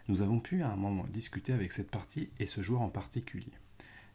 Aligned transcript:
Nous 0.09 0.21
avons 0.21 0.41
pu 0.41 0.61
à 0.61 0.69
un 0.69 0.75
moment 0.75 1.07
discuter 1.07 1.53
avec 1.53 1.71
cette 1.71 1.89
partie 1.89 2.29
et 2.37 2.47
ce 2.47 2.61
joueur 2.61 2.81
en 2.81 2.89
particulier. 2.89 3.53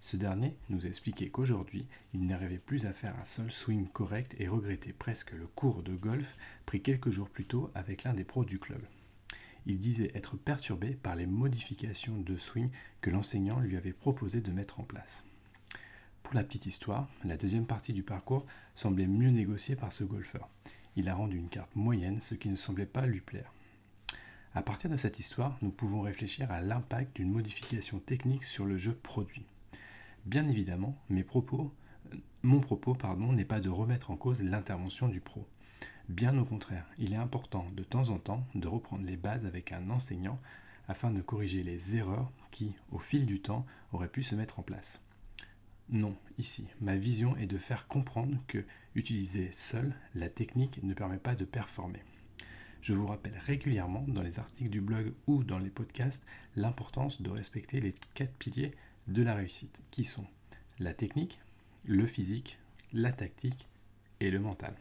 Ce 0.01 0.17
dernier 0.17 0.57
nous 0.69 0.87
expliquait 0.87 1.29
qu'aujourd'hui, 1.29 1.87
il 2.15 2.27
n'arrivait 2.27 2.59
plus 2.59 2.87
à 2.87 2.93
faire 2.93 3.19
un 3.19 3.25
seul 3.25 3.51
swing 3.51 3.89
correct 3.89 4.35
et 4.39 4.49
regrettait 4.49 4.93
presque 4.93 5.33
le 5.33 5.47
cours 5.47 5.83
de 5.83 5.95
golf 5.95 6.37
pris 6.67 6.83
quelques 6.83 7.11
jours 7.11 7.29
plus 7.29 7.47
tôt 7.47 7.71
avec 7.75 8.05
l'un 8.05 8.15
des 8.15 8.25
pros 8.25 8.45
du 8.45 8.59
club. 8.59 8.81
Il 9.67 9.79
disait 9.79 10.13
être 10.15 10.37
perturbé 10.37 10.95
par 10.95 11.17
les 11.17 11.27
modifications 11.27 12.17
de 12.17 12.37
swing 12.37 12.71
que 13.01 13.11
l'enseignant 13.11 13.61
lui 13.61 13.77
avait 13.77 13.93
proposé 13.93 14.41
de 14.41 14.53
mettre 14.53 14.81
en 14.81 14.85
place. 14.85 15.25
Pour 16.23 16.35
la 16.35 16.45
petite 16.45 16.67
histoire, 16.67 17.09
la 17.25 17.37
deuxième 17.37 17.67
partie 17.67 17.93
du 17.93 18.03
parcours 18.03 18.47
semblait 18.75 19.07
mieux 19.07 19.31
négociée 19.31 19.77
par 19.77 19.93
ce 19.93 20.05
golfeur. 20.05 20.49
Il 20.97 21.09
a 21.09 21.15
rendu 21.15 21.37
une 21.37 21.49
carte 21.49 21.75
moyenne, 21.75 22.21
ce 22.21 22.35
qui 22.35 22.49
ne 22.49 22.57
semblait 22.57 22.87
pas 22.87 23.07
lui 23.07 23.21
plaire. 23.21 23.53
À 24.55 24.63
partir 24.63 24.91
de 24.91 24.97
cette 24.97 25.19
histoire, 25.19 25.59
nous 25.61 25.71
pouvons 25.71 26.01
réfléchir 26.01 26.51
à 26.51 26.61
l'impact 26.61 27.17
d'une 27.17 27.31
modification 27.31 27.99
technique 27.99 28.45
sur 28.45 28.65
le 28.65 28.77
jeu 28.77 28.95
produit. 28.95 29.47
Bien 30.27 30.49
évidemment, 30.49 30.97
propos, 31.27 31.73
mon 32.43 32.61
propos 32.61 32.95
pardon, 32.95 33.33
n'est 33.33 33.45
pas 33.45 33.61
de 33.61 33.69
remettre 33.69 34.11
en 34.11 34.17
cause 34.17 34.43
l'intervention 34.43 35.09
du 35.09 35.21
pro. 35.21 35.47
Bien 36.09 36.39
au 36.39 36.45
contraire, 36.45 36.87
il 36.99 37.13
est 37.13 37.17
important 37.17 37.67
de 37.77 37.83
temps 37.83 38.09
en 38.09 38.19
temps 38.19 38.47
de 38.55 38.67
reprendre 38.67 39.05
les 39.05 39.17
bases 39.17 39.45
avec 39.45 39.73
un 39.73 39.91
enseignant 39.91 40.39
afin 40.89 41.11
de 41.11 41.21
corriger 41.21 41.63
les 41.63 41.97
erreurs 41.97 42.33
qui, 42.51 42.75
au 42.91 42.99
fil 42.99 43.27
du 43.27 43.41
temps, 43.41 43.67
auraient 43.93 44.09
pu 44.09 44.23
se 44.23 44.35
mettre 44.35 44.59
en 44.59 44.63
place. 44.63 45.01
Non, 45.91 46.17
ici, 46.39 46.67
ma 46.81 46.97
vision 46.97 47.37
est 47.37 47.47
de 47.47 47.59
faire 47.59 47.87
comprendre 47.89 48.39
que 48.47 48.65
utiliser 48.95 49.53
seul 49.53 49.95
la 50.15 50.29
technique 50.29 50.83
ne 50.83 50.95
permet 50.95 51.19
pas 51.19 51.35
de 51.35 51.45
performer. 51.45 52.03
Je 52.81 52.93
vous 52.93 53.07
rappelle 53.07 53.37
régulièrement 53.39 54.05
dans 54.09 54.23
les 54.23 54.39
articles 54.39 54.71
du 54.71 54.81
blog 54.81 55.13
ou 55.27 55.45
dans 55.45 55.59
les 55.59 55.71
podcasts 55.71 56.25
l'importance 56.57 57.21
de 57.21 57.31
respecter 57.31 57.81
les 57.81 57.95
quatre 58.15 58.35
piliers 58.35 58.75
de 59.09 59.23
la 59.23 59.35
réussite, 59.35 59.83
qui 59.91 60.05
sont 60.05 60.27
la 60.79 60.95
technique, 60.95 61.41
le 61.87 62.07
physique, 62.07 62.59
la 62.93 63.13
tactique 63.13 63.69
et 64.21 64.31
le 64.31 64.39
mental. 64.39 64.75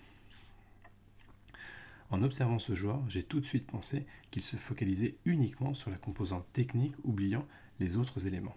En 2.09 2.23
observant 2.23 2.59
ce 2.59 2.75
joueur, 2.75 3.03
j'ai 3.09 3.23
tout 3.23 3.39
de 3.39 3.45
suite 3.45 3.67
pensé 3.67 4.05
qu'il 4.31 4.41
se 4.41 4.55
focalisait 4.55 5.15
uniquement 5.25 5.73
sur 5.73 5.91
la 5.91 5.97
composante 5.97 6.45
technique, 6.53 6.95
oubliant 7.03 7.45
les 7.79 7.97
autres 7.97 8.27
éléments. 8.27 8.55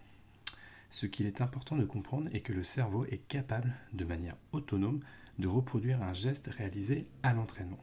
Ce 0.90 1.06
qu'il 1.06 1.26
est 1.26 1.40
important 1.40 1.76
de 1.76 1.84
comprendre 1.84 2.28
est 2.32 2.40
que 2.40 2.52
le 2.52 2.64
cerveau 2.64 3.04
est 3.06 3.26
capable, 3.28 3.72
de 3.92 4.04
manière 4.04 4.36
autonome, 4.52 5.00
de 5.38 5.48
reproduire 5.48 6.02
un 6.02 6.14
geste 6.14 6.48
réalisé 6.48 7.02
à 7.22 7.32
l'entraînement. 7.32 7.80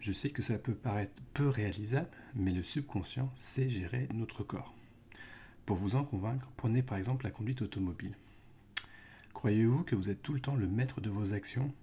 Je 0.00 0.12
sais 0.12 0.30
que 0.30 0.42
ça 0.42 0.58
peut 0.58 0.74
paraître 0.74 1.22
peu 1.32 1.48
réalisable, 1.48 2.08
mais 2.34 2.52
le 2.52 2.62
subconscient 2.62 3.30
sait 3.34 3.70
gérer 3.70 4.08
notre 4.14 4.44
corps. 4.44 4.75
Pour 5.66 5.76
vous 5.76 5.96
en 5.96 6.04
convaincre, 6.04 6.48
prenez 6.56 6.80
par 6.80 6.96
exemple 6.96 7.24
la 7.24 7.32
conduite 7.32 7.60
automobile. 7.60 8.16
Croyez-vous 9.34 9.82
que 9.82 9.96
vous 9.96 10.10
êtes 10.10 10.22
tout 10.22 10.32
le 10.32 10.38
temps 10.38 10.54
le 10.54 10.68
maître 10.68 11.00
de 11.00 11.10
vos 11.10 11.32
actions? 11.32 11.74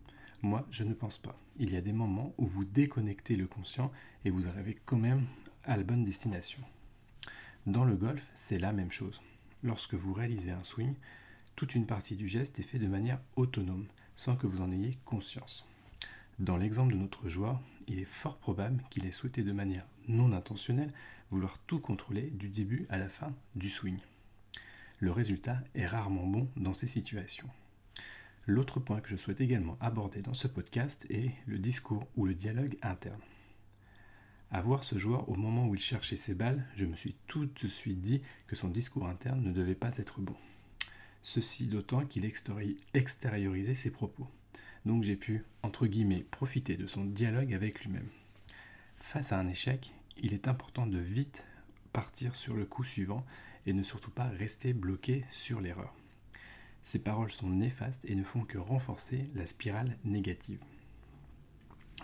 Moi, 0.41 0.65
je 0.71 0.85
ne 0.85 0.93
pense 0.93 1.17
pas. 1.17 1.37
Il 1.59 1.73
y 1.73 1.75
a 1.75 1.81
des 1.81 1.91
moments 1.91 2.33
où 2.37 2.45
vous 2.45 2.63
déconnectez 2.63 3.35
le 3.35 3.45
conscient 3.45 3.91
et 4.23 4.29
vous 4.29 4.47
arrivez 4.47 4.77
quand 4.85 4.97
même 4.97 5.25
à 5.65 5.75
la 5.75 5.83
bonne 5.83 6.05
destination. 6.05 6.61
Dans 7.65 7.83
le 7.83 7.97
golf, 7.97 8.31
c'est 8.35 8.57
la 8.57 8.71
même 8.71 8.91
chose. 8.91 9.21
Lorsque 9.63 9.95
vous 9.95 10.13
réalisez 10.13 10.51
un 10.51 10.63
swing, 10.63 10.95
toute 11.57 11.75
une 11.75 11.85
partie 11.85 12.15
du 12.15 12.29
geste 12.29 12.59
est 12.59 12.63
faite 12.63 12.81
de 12.81 12.87
manière 12.87 13.19
autonome, 13.35 13.87
sans 14.15 14.37
que 14.37 14.47
vous 14.47 14.61
en 14.61 14.71
ayez 14.71 14.97
conscience. 15.03 15.67
Dans 16.39 16.57
l'exemple 16.57 16.93
de 16.93 16.97
notre 16.97 17.29
joueur, 17.29 17.61
il 17.87 17.99
est 17.99 18.05
fort 18.05 18.37
probable 18.37 18.83
qu'il 18.89 19.05
ait 19.05 19.11
souhaité 19.11 19.43
de 19.43 19.51
manière 19.51 19.85
non 20.07 20.31
intentionnelle 20.31 20.91
vouloir 21.29 21.59
tout 21.59 21.79
contrôler 21.79 22.31
du 22.31 22.49
début 22.49 22.85
à 22.89 22.97
la 22.97 23.07
fin 23.07 23.33
du 23.55 23.69
swing. 23.69 23.99
Le 24.99 25.11
résultat 25.11 25.59
est 25.75 25.85
rarement 25.85 26.25
bon 26.25 26.47
dans 26.55 26.73
ces 26.73 26.87
situations. 26.87 27.49
L'autre 28.47 28.79
point 28.79 28.99
que 28.99 29.09
je 29.09 29.15
souhaite 29.15 29.41
également 29.41 29.77
aborder 29.79 30.21
dans 30.21 30.33
ce 30.33 30.47
podcast 30.47 31.05
est 31.09 31.31
le 31.45 31.59
discours 31.59 32.07
ou 32.15 32.25
le 32.25 32.33
dialogue 32.33 32.77
interne. 32.81 33.21
À 34.51 34.61
voir 34.61 34.83
ce 34.83 34.97
joueur 34.97 35.29
au 35.29 35.35
moment 35.35 35.67
où 35.67 35.75
il 35.75 35.81
cherchait 35.81 36.15
ses 36.15 36.35
balles, 36.35 36.65
je 36.75 36.85
me 36.85 36.95
suis 36.95 37.15
tout 37.27 37.45
de 37.45 37.67
suite 37.67 38.01
dit 38.01 38.21
que 38.47 38.55
son 38.55 38.69
discours 38.69 39.07
interne 39.07 39.41
ne 39.41 39.51
devait 39.51 39.75
pas 39.75 39.97
être 39.97 40.19
bon. 40.19 40.35
Ceci 41.21 41.67
d'autant 41.67 42.05
qu'il 42.05 42.25
extériorisait 42.25 43.73
ses 43.75 43.91
propos. 43.91 44.27
Donc 44.85 45.03
j'ai 45.03 45.15
pu, 45.15 45.43
entre 45.61 45.87
guillemets, 45.87 46.25
profiter 46.29 46.77
de 46.77 46.87
son 46.87 47.05
dialogue 47.05 47.53
avec 47.53 47.83
lui-même. 47.83 48.09
Face 48.97 49.31
à 49.31 49.39
un 49.39 49.45
échec, 49.45 49.93
il 50.17 50.33
est 50.33 50.47
important 50.47 50.85
de 50.85 50.97
vite 50.97 51.45
partir 51.91 52.35
sur 52.35 52.55
le 52.55 52.65
coup 52.65 52.83
suivant 52.83 53.25
et 53.65 53.73
ne 53.73 53.83
surtout 53.83 54.11
pas 54.11 54.27
rester 54.27 54.73
bloqué 54.73 55.25
sur 55.31 55.61
l'erreur. 55.61 55.93
Ces 56.81 56.99
paroles 56.99 57.31
sont 57.31 57.49
néfastes 57.49 58.05
et 58.05 58.15
ne 58.15 58.23
font 58.23 58.43
que 58.43 58.57
renforcer 58.57 59.27
la 59.35 59.47
spirale 59.47 59.97
négative. 60.03 60.59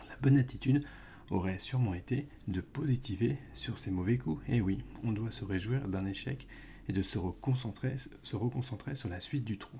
La 0.07 0.15
bonne 0.17 0.37
attitude 0.37 0.85
aurait 1.31 1.59
sûrement 1.59 1.93
été 1.93 2.27
de 2.47 2.61
positiver 2.61 3.37
sur 3.53 3.77
ces 3.77 3.91
mauvais 3.91 4.17
coups. 4.17 4.41
Et 4.47 4.61
oui, 4.61 4.79
on 5.03 5.11
doit 5.11 5.31
se 5.31 5.43
réjouir 5.43 5.87
d'un 5.87 6.05
échec 6.05 6.47
et 6.87 6.93
de 6.93 7.03
se 7.03 7.17
reconcentrer, 7.17 7.95
se 8.23 8.35
reconcentrer 8.35 8.95
sur 8.95 9.09
la 9.09 9.19
suite 9.19 9.43
du 9.43 9.57
trou. 9.57 9.77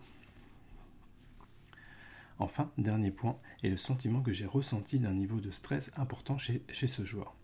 Enfin, 2.39 2.71
dernier 2.77 3.11
point, 3.11 3.37
est 3.63 3.69
le 3.69 3.77
sentiment 3.77 4.21
que 4.21 4.31
j'ai 4.31 4.45
ressenti 4.45 4.97
d'un 4.97 5.13
niveau 5.13 5.41
de 5.41 5.51
stress 5.51 5.91
important 5.97 6.37
chez, 6.37 6.63
ce 6.69 7.03
joueur. 7.03 7.35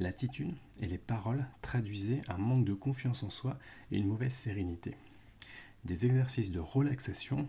L'attitude 0.00 0.54
et 0.80 0.86
les 0.86 0.96
paroles 0.96 1.46
traduisaient 1.60 2.22
un 2.28 2.38
manque 2.38 2.64
de 2.64 2.72
confiance 2.72 3.22
en 3.22 3.30
soi 3.30 3.58
et 3.90 3.98
une 3.98 4.06
mauvaise 4.06 4.32
sérénité. 4.32 4.96
Des 5.84 6.06
exercices 6.06 6.50
de 6.50 6.60
relaxation 6.60 7.46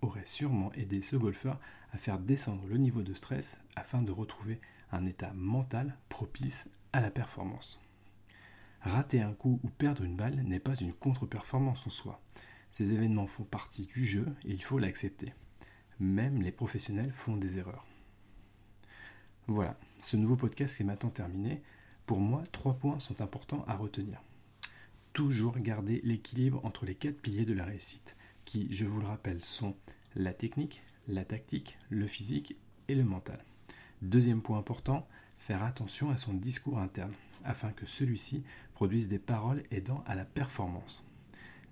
auraient 0.00 0.24
sûrement 0.24 0.72
aidé 0.72 1.02
ce 1.02 1.16
golfeur 1.16 1.60
à 1.92 1.98
faire 1.98 2.18
descendre 2.18 2.66
le 2.66 2.78
niveau 2.78 3.02
de 3.02 3.12
stress 3.12 3.60
afin 3.76 4.00
de 4.00 4.12
retrouver 4.12 4.60
un 4.92 5.04
état 5.04 5.32
mental 5.34 5.98
propice 6.08 6.70
à 6.94 7.00
la 7.00 7.10
performance. 7.10 7.82
Rater 8.80 9.20
un 9.20 9.34
coup 9.34 9.60
ou 9.62 9.68
perdre 9.68 10.04
une 10.04 10.16
balle 10.16 10.42
n'est 10.44 10.58
pas 10.58 10.74
une 10.76 10.94
contre-performance 10.94 11.86
en 11.86 11.90
soi. 11.90 12.22
Ces 12.70 12.94
événements 12.94 13.26
font 13.26 13.44
partie 13.44 13.84
du 13.84 14.06
jeu 14.06 14.26
et 14.46 14.52
il 14.52 14.62
faut 14.62 14.78
l'accepter. 14.78 15.34
Même 16.00 16.40
les 16.40 16.50
professionnels 16.50 17.12
font 17.12 17.36
des 17.36 17.58
erreurs. 17.58 17.86
Voilà, 19.46 19.76
ce 20.00 20.16
nouveau 20.16 20.34
podcast 20.34 20.80
est 20.80 20.84
maintenant 20.84 21.10
terminé. 21.10 21.60
Pour 22.06 22.20
moi, 22.20 22.42
trois 22.52 22.74
points 22.74 22.98
sont 23.00 23.20
importants 23.20 23.64
à 23.68 23.76
retenir. 23.76 24.22
Toujours 25.12 25.58
garder 25.58 26.00
l'équilibre 26.02 26.64
entre 26.64 26.86
les 26.86 26.94
quatre 26.94 27.20
piliers 27.20 27.44
de 27.44 27.52
la 27.52 27.66
réussite, 27.66 28.16
qui, 28.46 28.72
je 28.72 28.86
vous 28.86 29.00
le 29.00 29.06
rappelle, 29.06 29.42
sont 29.42 29.76
la 30.14 30.32
technique, 30.32 30.82
la 31.06 31.26
tactique, 31.26 31.76
le 31.90 32.06
physique 32.06 32.56
et 32.88 32.94
le 32.94 33.04
mental. 33.04 33.44
Deuxième 34.00 34.40
point 34.40 34.58
important, 34.58 35.06
faire 35.36 35.62
attention 35.62 36.08
à 36.08 36.16
son 36.16 36.32
discours 36.32 36.78
interne, 36.78 37.12
afin 37.44 37.72
que 37.72 37.84
celui-ci 37.84 38.42
produise 38.72 39.08
des 39.08 39.18
paroles 39.18 39.64
aidant 39.70 40.02
à 40.06 40.14
la 40.14 40.24
performance. 40.24 41.04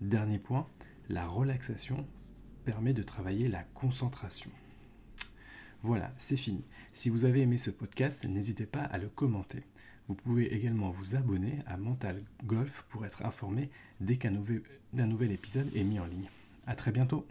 Dernier 0.02 0.38
point, 0.38 0.69
la 1.08 1.26
relaxation 1.26 2.06
permet 2.69 2.93
de 2.93 3.03
travailler 3.03 3.49
la 3.49 3.62
concentration. 3.73 4.50
Voilà, 5.81 6.12
c'est 6.19 6.37
fini. 6.37 6.62
Si 6.93 7.09
vous 7.09 7.25
avez 7.25 7.41
aimé 7.41 7.56
ce 7.56 7.70
podcast, 7.70 8.26
n'hésitez 8.26 8.67
pas 8.67 8.82
à 8.82 8.99
le 8.99 9.09
commenter. 9.09 9.62
Vous 10.06 10.15
pouvez 10.15 10.55
également 10.55 10.91
vous 10.91 11.17
abonner 11.17 11.61
à 11.67 11.79
Mental 11.79 12.23
Golf 12.44 12.85
pour 12.91 13.06
être 13.06 13.25
informé 13.25 13.70
dès 14.00 14.17
qu'un 14.17 14.32
nouvel, 14.32 15.32
épisode 15.32 15.75
est 15.75 15.82
mis 15.82 15.99
en 15.99 16.05
ligne. 16.05 16.29
A 16.67 16.75
très 16.75 16.93
bientôt 16.93 17.26